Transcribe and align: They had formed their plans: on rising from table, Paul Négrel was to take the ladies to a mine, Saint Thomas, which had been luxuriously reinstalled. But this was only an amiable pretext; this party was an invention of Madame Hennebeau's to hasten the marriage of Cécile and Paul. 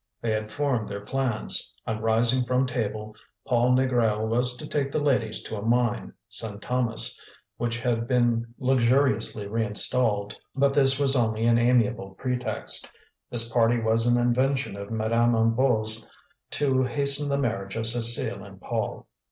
They 0.19 0.31
had 0.31 0.51
formed 0.51 0.89
their 0.89 1.05
plans: 1.05 1.75
on 1.85 2.01
rising 2.01 2.43
from 2.45 2.65
table, 2.65 3.15
Paul 3.45 3.73
Négrel 3.73 4.27
was 4.27 4.57
to 4.57 4.67
take 4.67 4.91
the 4.91 4.99
ladies 4.99 5.43
to 5.43 5.57
a 5.57 5.61
mine, 5.61 6.11
Saint 6.27 6.59
Thomas, 6.59 7.23
which 7.57 7.79
had 7.79 8.07
been 8.07 8.51
luxuriously 8.57 9.45
reinstalled. 9.45 10.35
But 10.55 10.73
this 10.73 10.97
was 10.99 11.15
only 11.15 11.45
an 11.45 11.59
amiable 11.59 12.15
pretext; 12.15 12.89
this 13.29 13.51
party 13.53 13.79
was 13.79 14.07
an 14.07 14.19
invention 14.19 14.75
of 14.75 14.89
Madame 14.89 15.33
Hennebeau's 15.35 16.11
to 16.49 16.81
hasten 16.81 17.29
the 17.29 17.37
marriage 17.37 17.75
of 17.75 17.83
Cécile 17.83 18.41
and 18.43 18.59
Paul. 18.59 19.05